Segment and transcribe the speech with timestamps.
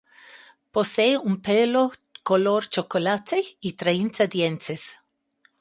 [0.75, 1.91] Posee un pelo
[2.23, 4.97] color chocolate y treinta dientes.